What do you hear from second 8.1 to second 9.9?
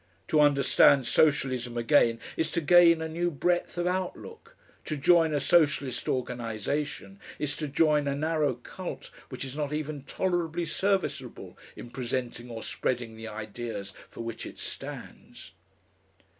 narrow cult which is not